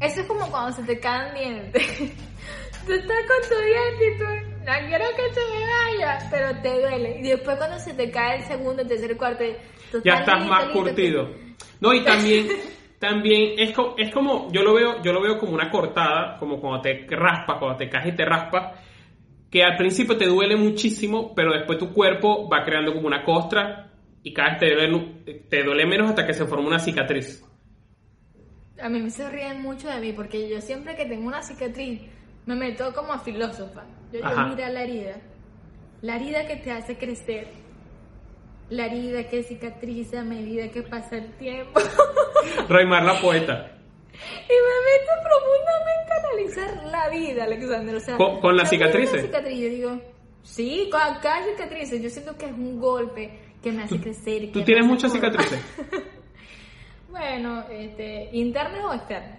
[0.00, 1.82] eso es como cuando se te caen dientes.
[2.86, 4.24] tú estás con tu diente y tú,
[4.58, 5.40] no quiero que se
[6.30, 7.20] pero te duele.
[7.20, 9.44] Y después cuando se te cae el segundo, el tercer, cuarto,
[10.04, 11.30] ya estás más curtido.
[11.80, 12.48] No, y también,
[12.98, 16.60] también es, co- es como, yo lo veo, yo lo veo como una cortada, como
[16.60, 18.80] cuando te raspas, cuando te caes y te raspas,
[19.50, 23.92] que al principio te duele muchísimo, pero después tu cuerpo va creando como una costra
[24.22, 27.44] y cada vez te duele, te duele menos hasta que se forma una cicatriz.
[28.82, 32.00] A mí me se ríen mucho de mí porque yo siempre que tengo una cicatriz
[32.46, 33.84] me meto como a filósofa.
[34.12, 34.46] Yo Ajá.
[34.48, 35.16] mira la herida.
[36.04, 37.48] La herida que te hace crecer.
[38.68, 41.80] La herida que cicatriza a medida que pasa el tiempo.
[42.68, 43.70] Raimar la poeta.
[44.12, 47.94] y me meto profundamente a analizar la vida, Alexander.
[47.96, 49.22] O sea, ¿Con- con las cicatrices?
[49.22, 50.00] cicatriz, yo digo,
[50.42, 51.90] sí, con cada cicatriz.
[52.02, 54.52] Yo siento que es un golpe que me hace crecer.
[54.52, 55.58] ¿Tú tienes muchas cicatrices?
[57.08, 59.38] Bueno, este, ¿internas o externas?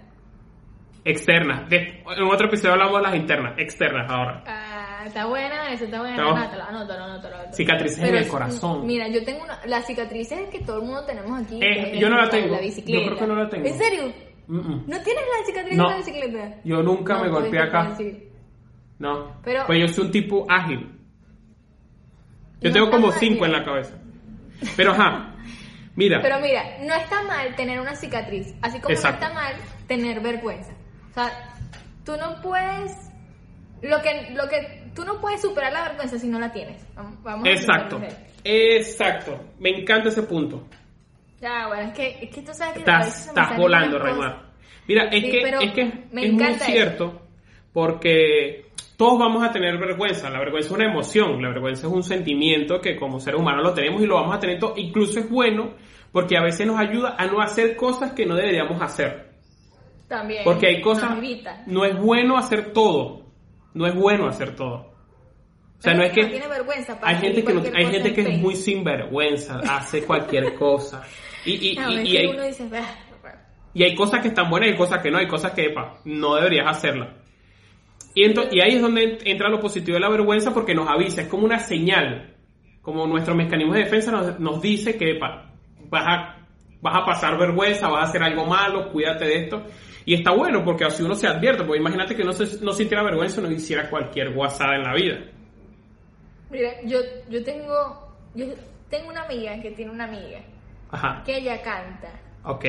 [1.04, 1.70] Externas.
[1.70, 4.44] En otro episodio hablamos de las internas, externas ahora.
[4.48, 4.65] Ah,
[5.08, 6.16] está buena, eso está buena.
[6.24, 7.54] Anótalo, anótalo, anótalo.
[7.54, 8.86] Cicatrices en Pero el es- corazón.
[8.86, 11.60] Mira, yo tengo una, las cicatrices que todo el mundo tenemos aquí.
[11.64, 12.54] Eh, yo no la tengo.
[12.56, 13.00] La bicicleta.
[13.00, 13.66] Yo creo que no la tengo.
[13.68, 14.14] ¿En serio?
[14.48, 14.84] Mm, mm.
[14.88, 15.84] ¿No tienes la cicatriz No.
[15.86, 16.56] de la bicicleta?
[16.64, 17.90] Yo nunca No, me pues, golpeé acá.
[17.90, 18.30] decir.
[19.00, 19.42] No.
[19.44, 20.92] Pero- pues yo soy un tipo ágil.
[22.62, 23.96] Yo No tengo como cinco en la cabeza.
[24.78, 25.36] Pero ajá.
[25.96, 26.20] Mira.
[26.22, 29.20] Pero mira, no está mal tener una cicatriz, así como Exacto.
[29.22, 29.54] no está mal
[29.88, 30.74] tener vergüenza.
[31.12, 31.32] O sea,
[32.04, 32.92] tú no puedes
[33.82, 36.86] lo que lo que tú no puedes superar la vergüenza si no la tienes.
[36.96, 38.02] Vamos, exacto.
[38.44, 39.40] Exacto.
[39.60, 40.64] Me encanta ese punto.
[41.42, 44.00] Ya, bueno, es que, es que tú sabes que Estás, estás volando.
[44.00, 44.46] Raymar.
[44.88, 46.66] Mira, es Sí, que, es, que me es muy eso.
[46.66, 47.22] cierto
[47.74, 50.30] porque todos vamos a tener vergüenza.
[50.30, 53.74] La vergüenza es una emoción, la vergüenza es un sentimiento que como seres humanos lo
[53.74, 54.74] tenemos y lo vamos a tener todo.
[54.78, 55.74] Incluso es bueno
[56.12, 59.32] porque a veces nos ayuda a no hacer cosas que no deberíamos hacer.
[60.08, 60.44] También.
[60.46, 61.18] Porque hay cosas.
[61.68, 63.25] No es bueno hacer todo.
[63.76, 64.94] No es bueno hacer todo.
[65.78, 66.24] O sea, no es que.
[66.24, 69.60] no tiene vergüenza para hay gente que, no- hay gente en que es muy sinvergüenza,
[69.60, 71.04] hace cualquier cosa.
[71.46, 72.68] Y, y, No, y- hay, uno dice,
[73.74, 75.18] y hay cosas que están buenas y hay cosas que no.
[75.18, 77.10] Hay cosas que, epa, no deberías hacerlas.
[78.16, 81.22] Y, y ahí es donde entra lo positivo de la vergüenza porque nos avisa.
[81.24, 82.34] Es como una señal.
[82.82, 85.52] Como nuestro mecanismo de defensa nos, nos dice que, epa,
[85.90, 86.38] vas a,
[86.82, 89.64] vas a pasar vergüenza, vas a hacer algo malo, cuídate de esto.
[90.06, 93.04] Y está bueno porque así uno se advierte, porque imagínate que no, se, no sintiera
[93.04, 95.18] vergüenza no hiciera cualquier guasada en la vida.
[96.52, 98.46] Mira, yo, yo tengo yo
[98.90, 100.40] tengo una amiga que tiene una amiga
[100.92, 102.10] Ajá, que ella canta,
[102.44, 102.66] ok.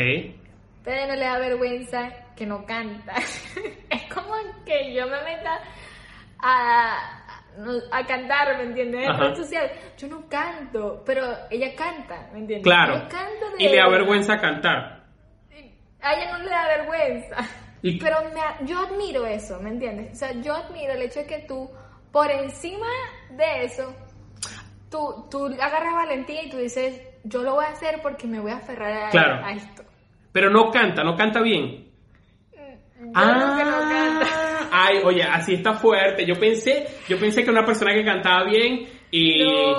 [0.83, 3.15] pero no le da vergüenza que no canta.
[3.91, 5.61] es como que yo me meta
[6.39, 7.27] a,
[7.93, 9.09] a, cantar, ¿me entiendes?
[9.09, 9.71] En.
[9.99, 12.65] Yo no canto, pero ella canta, ¿me entiendes?
[12.65, 12.95] Claro.
[12.95, 14.96] Yo canto de Y le da vergüenza cantar.
[16.07, 17.37] A ella no le da vergüenza.
[17.83, 20.13] Y- Pero me yo admiro eso, ¿me entiendes?
[20.13, 21.71] O sea, yo admiro el hecho de que tú,
[22.13, 22.87] por encima
[23.31, 23.95] de eso,
[24.91, 28.53] tú, tú agarras valentía y tú dices, yo lo voy a hacer porque me voy
[28.53, 29.45] a aferrar a, Claro.
[29.45, 29.83] a esto.
[30.33, 31.85] Pero no canta, no canta bien.
[32.99, 34.27] Yo creo que no canta.
[34.73, 36.25] Ah, Ay, oye, así está fuerte.
[36.27, 39.73] Yo pensé, yo pensé que una persona que cantaba bien y No,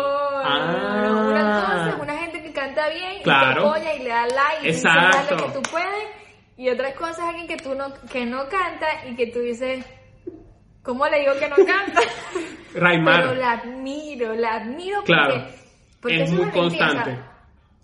[0.44, 1.30] no, no.
[1.30, 3.52] Una cosa ah, una gente que canta bien Claro.
[3.52, 5.36] y te apoya y le da like y dice, Exacto.
[5.36, 6.17] dale que tú puedes.
[6.58, 9.86] Y otra cosa es alguien que tú no, que no canta y que tú dices,
[10.84, 12.02] ¿cómo le digo que no canta?
[12.74, 13.22] Raimar.
[13.22, 15.48] Pero la admiro, la admiro porque, Claro.
[16.02, 17.18] porque Es muy constante.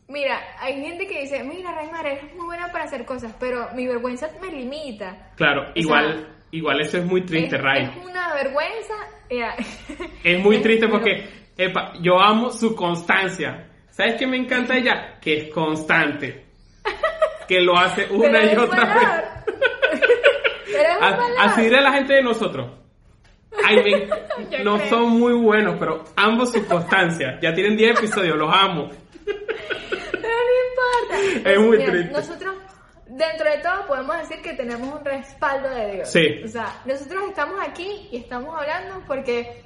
[0.07, 3.87] mira, hay gente que dice, mira, Raimar, eres muy buena para hacer cosas, pero mi
[3.87, 5.31] vergüenza me limita.
[5.35, 7.83] Claro, O igual, sea, igual eso es muy triste, es, Ray.
[7.83, 8.93] es una vergüenza.
[9.29, 9.55] mira.
[10.23, 13.69] Es muy triste porque epa, yo amo su constancia.
[13.89, 15.19] ¿Sabes qué me encanta ella?
[15.21, 16.45] Que es constante.
[17.47, 19.01] Que lo hace una pero y otra valor.
[19.01, 20.87] vez.
[21.01, 21.19] A-.
[21.39, 22.71] Así dirá la gente de nosotros.
[23.63, 24.89] Ay, me- no creo.
[24.89, 27.39] son muy buenos, pero ambos su constancia.
[27.41, 28.89] Ya tienen 10 episodios, los amo.
[29.25, 31.49] Pero no importa.
[31.51, 32.11] Es muy Mira, triste.
[32.13, 32.55] Nosotros,
[33.07, 36.09] dentro de todo, podemos decir que tenemos un respaldo de Dios.
[36.11, 36.41] Sí.
[36.43, 39.63] O sea, nosotros estamos aquí y estamos hablando porque,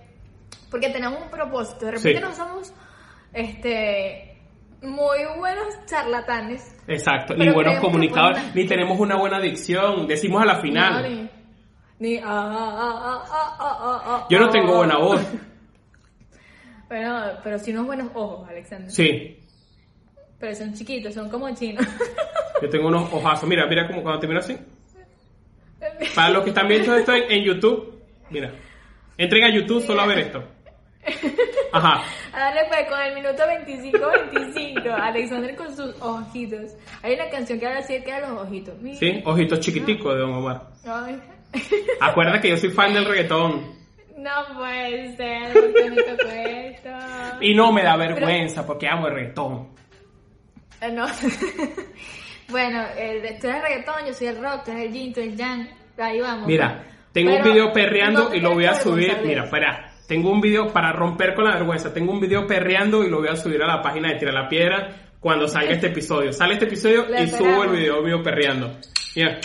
[0.70, 1.86] porque tenemos un propósito.
[1.86, 2.24] De repente Sí.
[2.24, 2.74] no somos
[3.34, 4.37] este,
[4.82, 6.76] muy buenos charlatanes.
[6.88, 10.08] Exacto, ni buenos comunicadores, ni tenemos una buena dicción.
[10.08, 11.30] Decimos a la No, final.
[12.00, 15.22] ni, ni, ah, ah, ah, ah, ah, ah, ah, Yo no tengo buena voz.
[16.90, 18.90] Bueno, pero si unos buenos ojos, Alexander.
[18.90, 19.38] Sí,
[20.40, 21.86] Pero son chiquitos, son como chinos.
[22.62, 23.50] yo tengo unos ojazos.
[23.50, 24.58] Mira, mira como cuando te miro así.
[26.16, 28.54] Para los que están viendo esto en, en YouTube, mira.
[29.18, 30.44] Entren a YouTube solo a ver esto.
[31.72, 32.04] Ajá.
[32.34, 34.92] A darle pues con el minuto 25-25.
[35.02, 36.74] Alexander con sus ojitos.
[37.04, 38.76] Hay una canción que habla acerca de los ojitos.
[38.82, 38.98] Mira.
[38.98, 40.62] Sí, ojitos chiquiticos de Don Omar.
[40.86, 41.20] Ay.
[42.02, 43.76] Acuérdate que yo soy fan del reggaetón.
[44.18, 46.90] No puede ser, porque me tocó esto.
[47.40, 49.70] Y no me da vergüenza porque amo el reggaetón.
[50.82, 51.06] Eh, No.
[52.50, 55.34] bueno, el, tú eres reggaetón, yo soy el rock, tú eres el yin, tú eres
[55.34, 55.70] el yang.
[56.00, 56.48] Ahí vamos.
[56.48, 59.18] Mira, tengo un video perreando no y lo voy a que subir.
[59.24, 59.87] Mira, eso.
[60.08, 61.94] Tengo un video para romper con la vergüenza.
[61.94, 64.48] Tengo un video perreando y lo voy a subir a la página de Tira la
[64.48, 66.32] Piedra cuando salga este episodio.
[66.32, 67.72] Sale este episodio Lo y subo el esperamos.
[67.78, 68.72] video mío perreando.
[69.16, 69.40] Mira.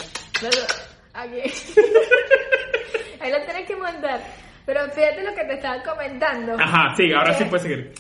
[1.15, 1.41] Aquí.
[3.21, 4.21] Ahí lo tienes que montar.
[4.65, 6.55] Pero fíjate lo que te estaba comentando.
[6.59, 7.93] Ajá, sí, ahora sí Que- puedes seguir.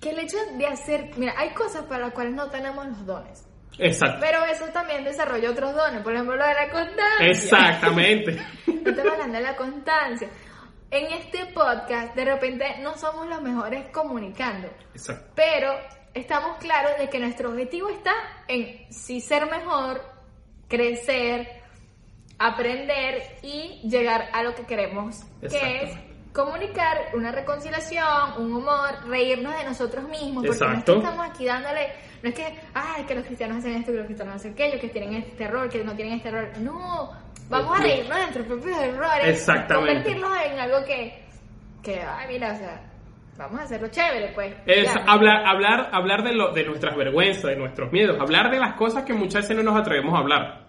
[0.00, 1.10] Que el hecho de hacer.
[1.16, 3.46] Mira, hay cosas para las cuales no tenemos los dones.
[3.78, 4.18] Exacto.
[4.20, 6.02] Pero eso también desarrolla otros dones.
[6.02, 7.26] Por ejemplo, lo de la constancia.
[7.26, 8.32] Exactamente.
[8.84, 10.28] Te hablando de la constancia.
[10.90, 14.68] En este podcast, de repente, no somos los mejores comunicando.
[14.92, 15.30] Exacto.
[15.36, 15.72] Pero
[16.14, 18.12] estamos claros de que nuestro objetivo está
[18.48, 20.02] en sí ser mejor,
[20.68, 21.48] crecer,
[22.38, 25.98] aprender y llegar a lo que queremos, que es
[26.32, 31.44] comunicar una reconciliación, un humor, reírnos de nosotros mismos, porque no es que estamos aquí
[31.44, 31.88] dándole,
[32.22, 34.88] no es que, ay, que los cristianos hacen esto, que los cristianos hacen aquello, que
[34.88, 37.12] tienen este error, que no tienen este error, no,
[37.50, 39.94] vamos a reírnos de nuestros propios errores, Exactamente.
[39.94, 41.24] convertirlos en algo que,
[41.82, 42.80] que, ay, mira, o sea,
[43.36, 44.54] vamos a hacerlo chévere, pues.
[44.66, 45.04] Es Ya.
[45.06, 49.04] hablar, hablar, hablar de, lo, de nuestras vergüenzas, de nuestros miedos, hablar de las cosas
[49.04, 50.66] que muchas veces no nos atrevemos a hablar.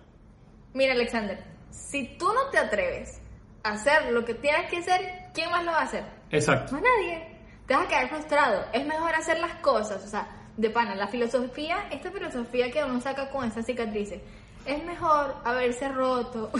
[0.74, 1.38] Mira, Alexander,
[1.70, 3.22] si tú no te atreves
[3.63, 5.02] a hacer lo que tienes que hacer,
[5.34, 6.04] ¿quién más lo va a hacer?
[6.32, 6.74] Exacto.
[6.74, 7.28] Más nadie.
[7.67, 8.65] Te vas a quedar frustrado.
[8.74, 13.00] Es mejor hacer las cosas, o sea, de pana, la filosofía, esta filosofía que uno
[13.00, 14.22] saca con esas cicatrices,
[14.65, 16.52] es mejor haberse roto.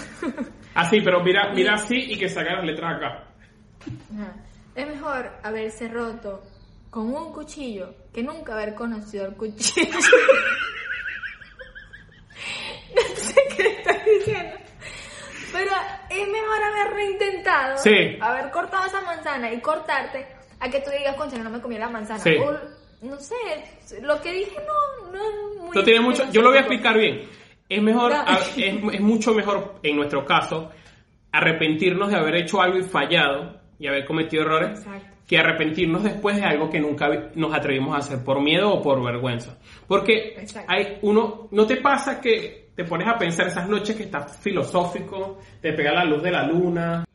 [0.76, 3.24] Así, pero mira, mira así y que saca las letras acá.
[4.76, 6.44] Es mejor haberse roto
[6.90, 9.92] con un cuchillo que nunca haber conocido el cuchillo.
[12.96, 14.56] no sé qué estás diciendo.
[15.52, 15.72] Pero
[16.10, 18.18] es mejor haber reintentado, Sí.
[18.22, 20.26] haber cortado esa manzana y cortarte,
[20.60, 22.20] a que tú digas, concha, no me comí la manzana.
[22.20, 22.36] Sí.
[22.38, 22.52] O,
[23.06, 23.36] no sé,
[24.02, 25.76] lo que dije no, no es muy...
[25.76, 27.28] No tiene mucho, yo lo voy a explicar bien.
[27.72, 28.12] Es mejor,
[28.58, 30.70] es, es mucho mejor, en nuestro caso,
[31.32, 35.08] arrepentirnos de haber hecho algo y fallado y haber cometido errores, Exacto.
[35.26, 39.02] que arrepentirnos después de algo que nunca nos atrevimos a hacer por miedo o por
[39.02, 39.58] vergüenza.
[39.88, 40.70] Porque Exacto.
[40.70, 45.40] hay uno, ¿no te pasa que te pones a pensar esas noches que estás filosófico,
[45.62, 47.06] te pega la luz de la luna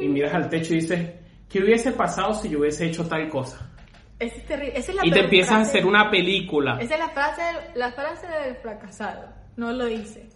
[0.00, 1.06] y miras al techo y dices,
[1.50, 3.70] ¿qué hubiese pasado si yo hubiese hecho tal cosa?
[4.18, 4.78] Es terrible.
[4.78, 6.78] Esa es la Y te empiezas a hacer una película.
[6.80, 7.42] Esa es la frase,
[7.74, 9.28] la frase del fracasado.
[9.56, 10.28] No lo hice.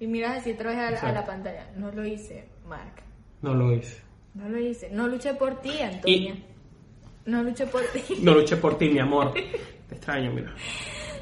[0.00, 1.26] Y miras así otra vez a la, a la Exacto.
[1.30, 1.70] pantalla.
[1.76, 3.02] No lo hice, Mark.
[3.40, 4.02] No lo hice.
[4.34, 4.90] No lo hice.
[4.90, 6.34] No luché por ti, Antonia.
[6.34, 6.44] Y-
[7.26, 8.02] No luché por ti.
[8.22, 9.32] No luché por ti, mi amor.
[9.34, 10.52] Te extraño, mira.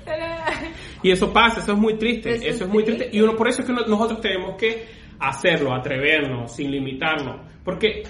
[1.02, 2.30] Y eso pasa, eso es muy triste.
[2.34, 3.04] Eso Eso, es es muy triste.
[3.04, 3.16] triste.
[3.18, 4.86] Y uno, por eso es que nosotros tenemos que
[5.18, 7.40] hacerlo, atrevernos, sin limitarnos.
[7.64, 8.02] Porque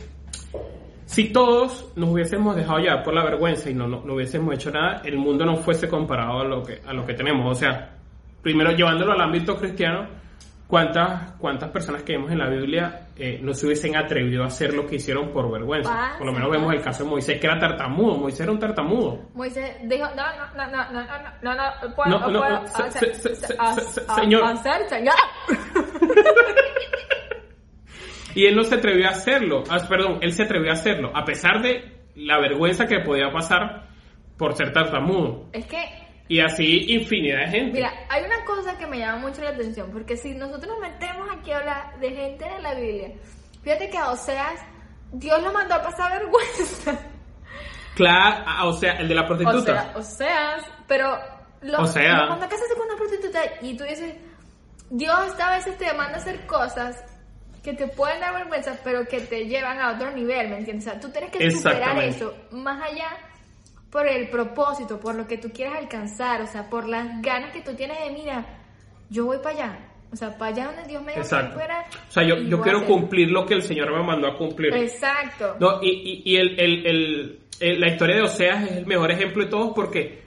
[1.11, 4.71] Si todos nos hubiésemos dejado llevar por la vergüenza y no, no, no hubiésemos hecho
[4.71, 7.51] nada, el mundo no fuese comparado a lo que, a lo que tenemos.
[7.51, 7.97] O sea,
[8.41, 10.07] primero llevándolo al ámbito cristiano,
[10.69, 14.73] ¿cuántas, cuántas personas que vemos en la Biblia eh, no se hubiesen atrevido a hacer
[14.73, 16.13] lo que hicieron por vergüenza?
[16.17, 18.17] Por lo menos vemos el caso de Moisés, que era tartamudo.
[18.17, 19.19] Moisés era un tartamudo.
[19.35, 21.03] Moisés dijo, no, no, no, no, no,
[21.43, 21.55] no, no,
[22.07, 24.45] no, No, no, hacer- se- se- a- se- se- a- señor.
[24.45, 25.15] hacer, señor.
[28.35, 29.65] Y él no se atrevió a hacerlo.
[29.71, 33.89] Ah, perdón, él se atrevió a hacerlo, a pesar de la vergüenza que podía pasar
[34.37, 35.49] por ser tartamudo.
[35.53, 35.79] Es que
[36.29, 37.73] Y así infinidad de gente.
[37.73, 41.29] Mira, hay una cosa que me llama mucho la atención, porque si nosotros nos metemos
[41.37, 43.13] aquí a hablar de gente de la Biblia,
[43.63, 44.61] fíjate que a Oseas,
[45.13, 46.99] Dios lo mandó a pasar vergüenza.
[47.97, 49.65] Claro, o sea, el de la O prostituta.
[49.83, 51.19] sea, Oseas, pero
[51.63, 52.23] lo, Osea.
[52.23, 54.15] lo mandó a casarse con una prostituta y tú dices,
[54.91, 57.05] Dios a veces te manda a hacer cosas
[57.63, 60.87] que te pueden dar vergüenza, pero que te llevan a otro nivel, ¿me entiendes?
[60.87, 63.09] O sea, tú tienes que superar eso más allá
[63.91, 67.61] por el propósito, por lo que tú quieres alcanzar, o sea, por las ganas que
[67.61, 68.47] tú tienes de, mira,
[69.11, 69.79] yo voy para allá,
[70.13, 71.55] o sea, para allá donde Dios me Exacto.
[71.55, 71.85] fuera.
[72.09, 74.73] O sea, yo, yo quiero cumplir lo que el Señor me mandó a cumplir.
[74.75, 75.57] Exacto.
[75.61, 79.11] No, y y, y el, el- el- el- la historia de Oseas es el mejor
[79.11, 80.23] ejemplo de todos porque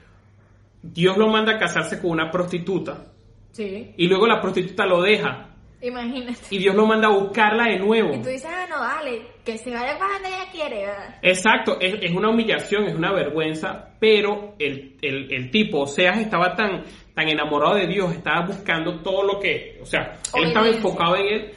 [0.82, 3.06] Dios lo manda a casarse con una prostituta
[3.52, 5.53] Sí, y luego la prostituta lo deja
[5.88, 6.40] imagínate.
[6.50, 8.14] y Dios lo manda a buscarla de nuevo.
[8.16, 11.16] Y tú dices, ah, no, dale, que se vaya para donde ella quiere, ¿verdad?
[11.22, 16.56] Exacto, es, es una humillación, es una vergüenza, pero el, el, el tipo, Oseas, estaba
[16.56, 21.16] tan, tan enamorado de Dios, estaba buscando todo lo que, o sea, él estaba enfocado
[21.18, 21.52] en él,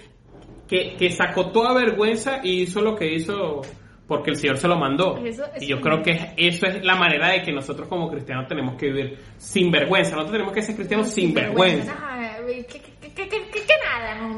[0.69, 3.63] que, que sacó toda vergüenza y hizo lo que hizo
[4.09, 5.17] porque el Señor se lo mandó.
[5.25, 8.47] Eso- eso y yo creo que eso es la manera de que nosotros como cristianos
[8.49, 10.13] tenemos que vivir sin vergüenza.
[10.13, 11.93] Nosotros tenemos que ser cristianos sin vergüenza.
[11.93, 12.65] Ajá, ¿Qué,
[13.15, 13.46] qué, qué,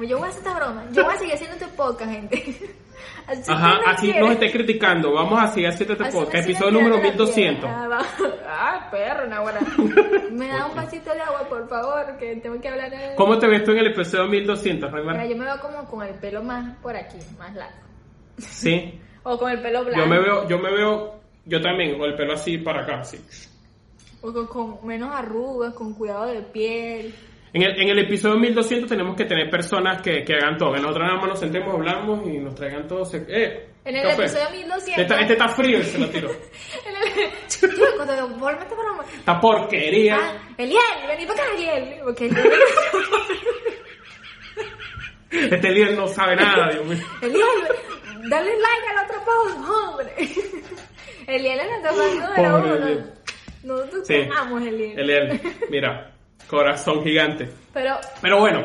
[0.06, 0.84] yo voy a hacer esta broma.
[0.92, 2.76] Yo voy a seguir haciendo este podcast, gente.
[3.28, 4.22] Así Ajá, así quieren.
[4.22, 5.12] nos esté criticando.
[5.12, 7.70] Vamos a seguir haciendo este podcast, episodio número tirando la 1200.
[7.70, 7.98] piedra.
[8.00, 8.48] Ah.
[8.48, 9.60] Ah, perro, Nahuara.
[10.32, 12.92] Me da un vasito de agua, por favor, que tengo que hablar.
[12.92, 16.06] en- ¿Cómo te ves tú en el episodio 1200, Mira, yo me veo como con
[16.06, 17.76] el pelo más por aquí, más largo.
[18.38, 18.98] Sí.
[19.24, 20.00] O con el pelo blanco.
[20.00, 23.18] Yo me veo, yo me veo, yo también, con el pelo así para acá, así.
[24.22, 27.14] O con, con menos arrugas, con cuidado de piel.
[27.52, 30.72] En el, en el episodio 1200 tenemos que tener personas que, que hagan todo.
[30.74, 33.04] Que nosotros nada más nos sentemos, hablamos y nos traigan todo.
[33.04, 34.22] se- Eh, En el café.
[34.24, 35.02] episodio 1200.
[35.02, 36.30] Este, este está frío y se lo tiro.
[36.30, 37.30] En el...
[37.48, 39.04] Tío, cuando esta broma.
[39.16, 40.16] Esta porquería.
[40.20, 42.00] Ah, Eliel, vení para acá, Eliel.
[42.04, 42.30] Porque
[45.30, 47.06] Este líder no sabe nada, Dios mío.
[47.22, 50.12] Eliel, dale like al otro post, hombre.
[51.26, 52.86] Eliel es nuestro fan número Pobre uno.
[52.86, 53.12] Eliel.
[53.64, 54.14] Nosotros Sí.
[54.14, 54.98] amamos, Eliel.
[54.98, 56.12] Eliel, mira,
[56.48, 57.48] corazón gigante.
[57.72, 58.64] Pero, Pero bueno,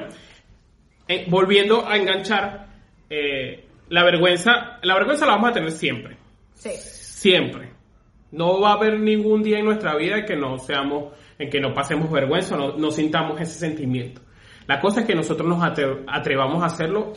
[1.07, 2.67] eh, volviendo a enganchar,
[3.09, 6.17] eh, la vergüenza, la vergüenza la vamos a tener siempre.
[6.55, 6.71] sí.
[7.23, 7.71] Siempre.
[8.31, 11.61] No va a haber ningún día en nuestra vida en que no seamos, en que
[11.61, 14.21] no pasemos vergüenza, no, no sintamos ese sentimiento.
[14.67, 17.13] La cosa es que nosotros nos atre- atrevamos a hacerlo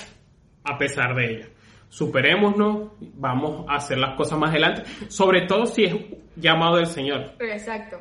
[0.63, 1.47] a pesar de ella.
[1.89, 5.95] Superémonos, vamos a hacer las cosas más adelante, sobre todo si es
[6.37, 7.33] llamado del Señor.
[7.41, 7.97] Exacto.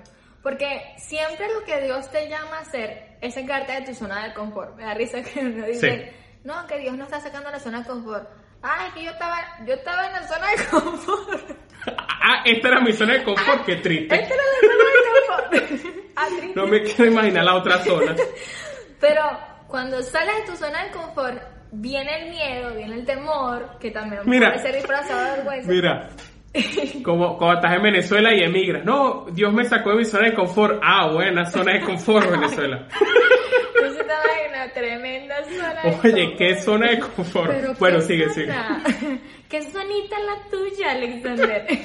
[0.46, 4.34] Porque siempre lo que Dios te llama a hacer es sacarte de tu zona de
[4.36, 4.76] confort.
[4.76, 7.88] Me da risa que uno dice, no, que Dios no está sacando la zona de
[7.88, 8.30] confort.
[8.62, 11.52] Ay, que yo estaba, yo estaba en la zona de confort.
[12.28, 14.16] Ah, esta era mi zona de confort, qué triste.
[14.16, 15.96] Esta era la zona de confort.
[16.16, 16.28] Ah.
[16.56, 18.16] No me quiero imaginar la otra zona.
[19.00, 19.22] Pero
[19.68, 24.22] cuando sales de tu zona de confort, viene el miedo, viene el temor, que también
[24.26, 24.50] Mira.
[24.54, 25.72] puede ser disfrazado de vergüenza.
[25.72, 26.10] Mira,
[27.04, 28.86] como cuando estás en Venezuela y emigras.
[28.86, 30.80] No, Dios me sacó de mi zona de confort.
[30.84, 32.88] Ah, buena zona de confort, Venezuela.
[33.76, 36.38] Entonces estaba en una tremenda zona de Oye, confort.
[36.38, 37.52] ¿qué zona de confort?
[37.52, 38.54] Pero bueno, sigue, sigue.
[39.50, 41.68] ¿Qué zonita es la tuya, Alexander?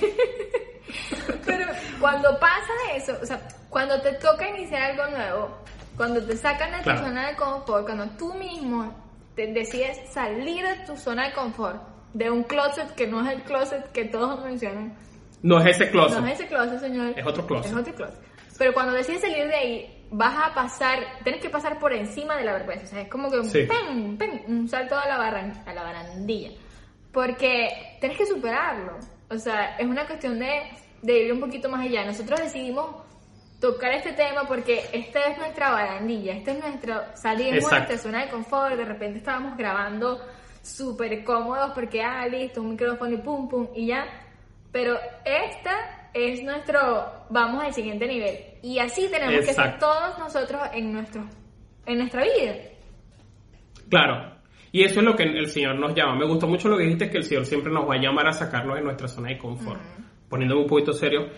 [1.47, 1.67] Pero
[2.01, 5.59] cuando pasa eso, o sea, cuando te toca iniciar algo nuevo,
[5.97, 8.95] cuando te sacan de tu zona de confort, cuando tú mismo
[9.37, 11.81] te decides salir de tu zona de confort,
[12.15, 14.95] de un closet que no es el closet que todos mencionan,
[15.43, 16.19] No es ese closet.
[16.21, 17.19] no es ese closet, señor.
[17.19, 17.71] Es otro closet.
[17.73, 18.19] Es otro closet.
[18.59, 22.45] Pero cuando decides salir de ahí, vas a pasar, tienes que pasar por encima de
[22.45, 22.85] la vergüenza.
[22.85, 23.61] O sea, es como que un, Sí.
[23.67, 26.51] pen, pen, un salto a la, barran- a la barandilla.
[27.13, 28.99] Porque tienes que superarlo.
[29.31, 30.63] O sea, es una cuestión de,
[31.03, 32.05] de ir un poquito más allá.
[32.05, 32.87] Nosotros decidimos
[33.61, 36.35] tocar este tema porque esta es nuestra barandilla.
[36.35, 38.77] Este es nuestro, salimos de nuestra zona de confort.
[38.77, 40.21] De repente estábamos grabando
[40.63, 44.07] súper cómodos porque, ah, listo, un micrófono y pum, pum, y ya.
[44.73, 46.79] Pero esta es nuestro,
[47.31, 48.37] vamos al siguiente nivel.
[48.63, 51.25] Y así tenemos que ser todos nosotros en, nuestro,
[51.87, 52.55] en nuestra vida.
[53.89, 54.31] Claro.
[54.73, 56.17] Y eso es lo que el Señor nos llama.
[56.17, 58.33] Me gustó mucho lo que dijiste, que el Señor siempre nos va a llamar a
[58.33, 59.81] sacarnos de nuestra zona de confort.
[60.29, 61.29] Poniéndome un poquito serio,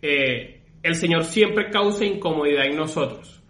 [0.00, 3.42] eh, el Señor siempre causa incomodidad en nosotros.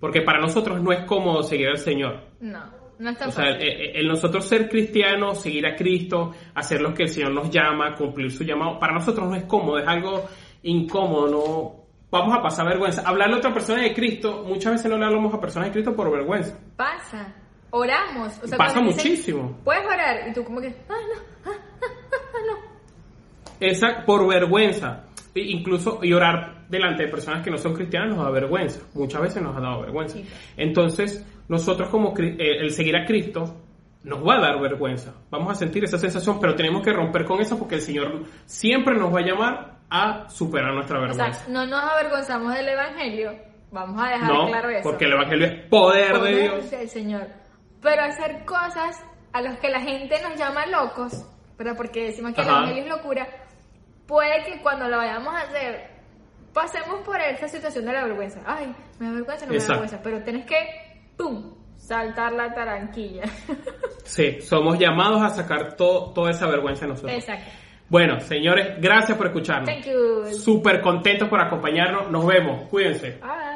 [0.00, 2.20] Porque para nosotros no es cómodo seguir al Señor.
[2.40, 3.62] No, no está O sea, fácil.
[3.68, 7.94] el, el- nosotros ser cristianos, seguir a Cristo, hacer lo que el Señor nos llama,
[7.96, 10.24] cumplir su llamado, para nosotros no es cómodo, es algo
[10.62, 13.02] incómodo, no vamos a pasar vergüenza.
[13.06, 15.94] Hablarle a otra persona de Cristo, muchas veces no le hablamos a personas de Cristo
[15.96, 16.58] por vergüenza.
[16.76, 17.34] Pasa.
[17.70, 18.38] Oramos.
[18.42, 19.58] O sea, Pasa dicen, muchísimo.
[19.64, 22.72] Puedes orar y tú como que, ah, no, ah, ah, ah, ah, no.
[23.60, 25.04] Esa, por vergüenza.
[25.34, 28.80] E incluso y orar delante de personas que no son cristianas nos da vergüenza.
[28.94, 30.18] Muchas veces nos ha dado vergüenza.
[30.56, 33.60] Entonces, nosotros como eh, el seguir a Cristo
[34.04, 35.12] nos va a dar vergüenza.
[35.30, 38.94] Vamos a sentir esa sensación, pero tenemos que romper con eso porque el Señor siempre
[38.96, 41.44] nos va a llamar a superar nuestra O vergüenza.
[41.44, 43.32] sea, no nos avergonzamos del Evangelio.
[43.70, 44.82] Vamos a dejar no, claro eso.
[44.82, 46.70] porque el Evangelio es poder de Dios.
[46.70, 47.26] del Señor.
[47.82, 49.04] Pero hacer cosas
[49.34, 51.26] a las que la gente nos llama locos,
[51.58, 52.48] pero porque decimos que el.
[52.48, 53.28] Evangelio es locura,
[54.06, 55.91] puede que cuando lo vayamos a hacer
[56.52, 58.40] pasemos por esa situación de la vergüenza.
[58.46, 60.00] Ay, me da vergüenza, no me da vergüenza.
[60.02, 60.56] Pero tienes que,
[61.16, 63.24] ¡pum!, saltar la taranquilla.
[64.04, 67.12] Sí, somos llamados a sacar to- toda esa vergüenza de nosotros.
[67.14, 67.50] Exacto.
[67.88, 69.70] Bueno, señores, gracias por escucharnos.
[69.70, 70.24] Thank you.
[70.34, 72.10] Súper contentos por acompañarnos.
[72.10, 72.68] Nos vemos.
[72.68, 73.12] Cuídense.
[73.22, 73.51] Bye.